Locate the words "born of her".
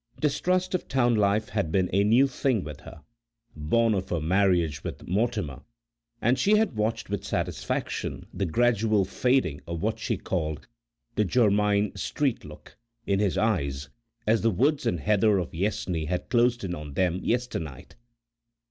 3.55-4.19